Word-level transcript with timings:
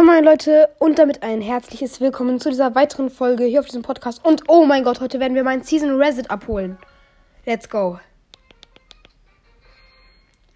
Moin 0.00 0.06
Moin 0.06 0.24
Leute 0.24 0.70
und 0.78 0.98
damit 0.98 1.22
ein 1.22 1.42
herzliches 1.42 2.00
Willkommen 2.00 2.40
zu 2.40 2.48
dieser 2.48 2.74
weiteren 2.74 3.10
Folge 3.10 3.44
hier 3.44 3.60
auf 3.60 3.66
diesem 3.66 3.82
Podcast. 3.82 4.24
Und 4.24 4.44
oh 4.48 4.64
mein 4.64 4.82
Gott, 4.82 4.98
heute 4.98 5.20
werden 5.20 5.34
wir 5.34 5.44
meinen 5.44 5.62
Season 5.62 6.00
Reset 6.00 6.24
abholen. 6.30 6.78
Let's 7.44 7.68
go. 7.68 8.00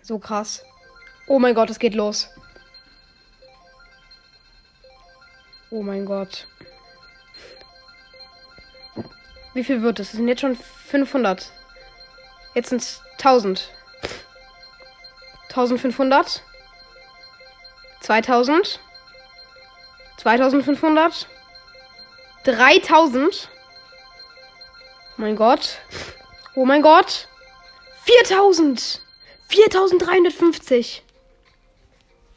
So 0.01 0.19
krass. 0.19 0.65
Oh 1.27 1.39
mein 1.39 1.55
Gott, 1.55 1.69
es 1.69 1.79
geht 1.79 1.95
los. 1.95 2.31
Oh 5.71 5.83
mein 5.83 6.07
Gott. 6.07 6.49
Wie 9.53 9.63
viel 9.63 9.83
wird 9.83 10.01
es? 10.01 10.07
Es 10.07 10.13
sind 10.15 10.27
jetzt 10.29 10.41
schon 10.41 10.57
500. 10.57 11.53
Jetzt 12.55 12.71
sind 12.71 12.81
es 12.81 13.03
1000. 13.19 13.69
1500. 15.51 16.43
2000. 18.01 18.81
2500. 20.19 21.29
3000. 22.45 23.49
Mein 25.17 25.37
Gott. 25.37 25.79
Oh 26.55 26.65
mein 26.65 26.83
Gott. 26.83 27.29
4000. 28.05 29.01
4350. 29.49 31.03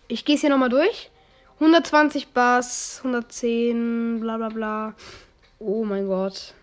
Ich 0.07 0.23
gehe 0.25 0.35
es 0.35 0.41
hier 0.41 0.49
nochmal 0.49 0.69
durch. 0.69 1.11
120 1.55 2.33
Bass, 2.33 2.99
110, 2.99 4.19
bla 4.19 4.37
bla 4.37 4.49
bla. 4.49 4.93
Oh 5.59 5.83
mein 5.83 6.07
Gott. 6.07 6.53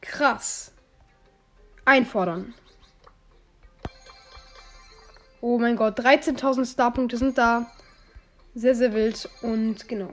Krass. 0.00 0.72
Einfordern. 1.84 2.54
Oh 5.40 5.58
mein 5.58 5.76
Gott, 5.76 5.98
13.000 5.98 6.72
Starpunkte 6.72 7.16
sind 7.16 7.36
da. 7.36 7.66
Sehr, 8.54 8.74
sehr 8.74 8.94
wild. 8.94 9.28
Und 9.42 9.88
genau. 9.88 10.10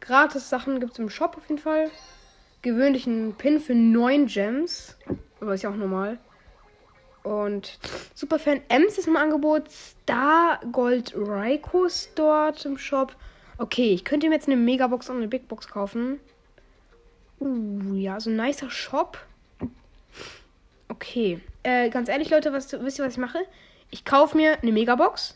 Gratis 0.00 0.48
Sachen 0.48 0.80
gibt 0.80 0.92
es 0.92 0.98
im 0.98 1.10
Shop 1.10 1.36
auf 1.36 1.48
jeden 1.48 1.60
Fall. 1.60 1.90
Gewöhnlichen 2.62 3.34
Pin 3.34 3.60
für 3.60 3.74
9 3.74 4.26
Gems. 4.26 4.96
Aber 5.40 5.54
ist 5.54 5.62
ja 5.62 5.70
auch 5.70 5.76
normal. 5.76 6.18
Und 7.22 7.78
Superfan 8.14 8.62
Ems 8.68 8.96
ist 8.96 9.08
im 9.08 9.16
Angebot. 9.16 9.70
Star 9.70 10.60
Gold 10.72 11.12
Raiko 11.16 11.84
ist 11.84 12.12
dort 12.14 12.64
im 12.64 12.78
Shop. 12.78 13.14
Okay, 13.58 13.92
ich 13.92 14.04
könnte 14.04 14.28
mir 14.28 14.36
jetzt 14.36 14.46
eine 14.46 14.56
Megabox 14.56 15.10
und 15.10 15.16
eine 15.16 15.28
Big 15.28 15.48
Box 15.48 15.68
kaufen. 15.68 16.18
Uh, 17.40 17.94
ja, 17.94 18.20
so 18.20 18.30
ein 18.30 18.36
nicer 18.36 18.70
Shop. 18.70 19.18
Okay. 20.88 21.40
Äh, 21.62 21.90
ganz 21.90 22.08
ehrlich, 22.08 22.30
Leute, 22.30 22.52
was, 22.52 22.72
wisst 22.72 22.98
ihr, 22.98 23.04
was 23.04 23.14
ich 23.14 23.18
mache? 23.18 23.38
Ich 23.90 24.04
kaufe 24.04 24.36
mir 24.36 24.58
eine 24.62 24.72
Megabox. 24.72 25.34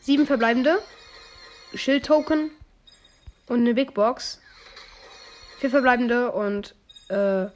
Sieben 0.00 0.26
verbleibende. 0.26 0.78
Schild-Token 1.74 2.50
und 3.48 3.60
eine 3.60 3.74
Big 3.74 3.92
Box. 3.94 4.40
Vier 5.58 5.70
verbleibende 5.70 6.30
und 6.32 6.74
äh, 7.08 7.46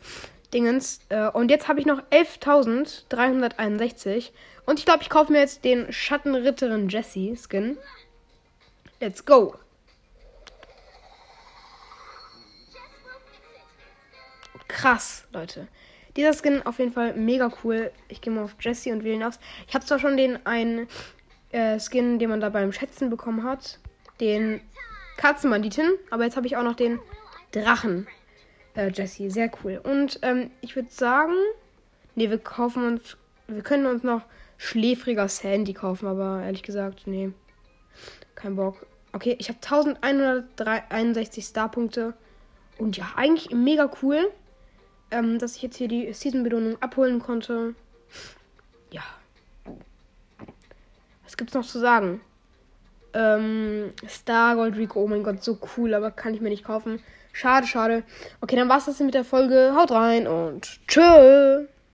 Dingens. 0.52 1.00
Äh, 1.08 1.30
und 1.30 1.50
jetzt 1.50 1.66
habe 1.68 1.80
ich 1.80 1.86
noch 1.86 2.02
11.361. 2.10 4.30
Und 4.66 4.78
ich 4.78 4.84
glaube, 4.84 5.02
ich 5.02 5.10
kaufe 5.10 5.32
mir 5.32 5.40
jetzt 5.40 5.64
den 5.64 5.92
Schattenritterin 5.92 6.88
Jessie 6.88 7.36
Skin. 7.36 7.76
Let's 9.00 9.24
go. 9.24 9.56
Krass, 14.66 15.24
Leute. 15.32 15.68
Dieser 16.16 16.34
Skin 16.34 16.66
auf 16.66 16.78
jeden 16.78 16.92
Fall 16.92 17.14
mega 17.14 17.50
cool. 17.62 17.92
Ich 18.08 18.20
gehe 18.20 18.32
mal 18.32 18.44
auf 18.44 18.56
Jessie 18.60 18.92
und 18.92 19.04
wähle 19.04 19.14
ihn 19.14 19.22
aus. 19.22 19.38
Ich 19.66 19.74
habe 19.74 19.84
zwar 19.84 19.98
schon 19.98 20.16
den 20.16 20.46
einen 20.46 20.88
äh, 21.50 21.80
Skin, 21.80 22.18
den 22.18 22.30
man 22.30 22.40
da 22.40 22.48
beim 22.48 22.72
Schätzen 22.72 23.10
bekommen 23.10 23.44
hat 23.44 23.78
den 24.20 24.60
Katzenbanditen, 25.16 25.90
aber 26.10 26.24
jetzt 26.24 26.36
habe 26.36 26.46
ich 26.46 26.56
auch 26.56 26.62
noch 26.62 26.76
den 26.76 27.00
Drachen. 27.52 28.06
Äh, 28.74 28.90
Jesse, 28.92 29.30
sehr 29.30 29.50
cool. 29.62 29.80
Und 29.82 30.20
ähm, 30.22 30.50
ich 30.60 30.76
würde 30.76 30.90
sagen, 30.90 31.34
nee, 32.14 32.30
wir 32.30 32.38
kaufen 32.38 32.84
uns, 32.86 33.16
wir 33.46 33.62
können 33.62 33.86
uns 33.86 34.02
noch 34.02 34.22
schläfriger 34.56 35.28
Sandy 35.28 35.72
kaufen, 35.72 36.06
aber 36.06 36.42
ehrlich 36.42 36.62
gesagt, 36.62 37.06
nee, 37.06 37.32
kein 38.34 38.56
Bock. 38.56 38.86
Okay, 39.12 39.36
ich 39.38 39.48
habe 39.48 39.58
1161 39.62 41.44
Starpunkte 41.44 42.14
und 42.76 42.96
ja, 42.96 43.12
eigentlich 43.16 43.50
mega 43.50 43.90
cool, 44.02 44.30
ähm, 45.10 45.38
dass 45.38 45.56
ich 45.56 45.62
jetzt 45.62 45.76
hier 45.76 45.88
die 45.88 46.12
Season-Belohnung 46.12 46.80
abholen 46.80 47.18
konnte. 47.18 47.74
Ja. 48.90 49.02
Was 51.24 51.36
gibt's 51.36 51.54
noch 51.54 51.66
zu 51.66 51.78
sagen? 51.78 52.20
Ähm, 53.14 53.92
Star 54.06 54.56
Gold 54.56 54.76
Rico, 54.76 55.00
oh 55.00 55.06
mein 55.06 55.22
Gott, 55.22 55.42
so 55.42 55.58
cool, 55.76 55.94
aber 55.94 56.10
kann 56.10 56.34
ich 56.34 56.40
mir 56.40 56.50
nicht 56.50 56.64
kaufen. 56.64 57.02
Schade, 57.32 57.66
schade. 57.66 58.02
Okay, 58.40 58.56
dann 58.56 58.68
war's 58.68 58.86
das 58.86 59.00
mit 59.00 59.14
der 59.14 59.24
Folge. 59.24 59.72
Haut 59.76 59.90
rein 59.90 60.26
und 60.26 60.80
tschö. 60.88 61.66